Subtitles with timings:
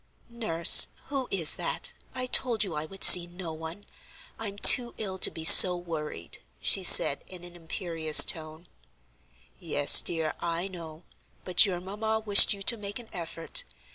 [0.31, 1.93] "Nurse, who is that?
[2.15, 3.85] I told you I would see no one.
[4.39, 8.67] I'm too ill to be so worried," she said, in an imperious tone.
[8.67, 11.03] [Illustration: HELEN CARROL] "Yes, dear, I know,
[11.43, 13.63] but your mamma wished you to make an effort.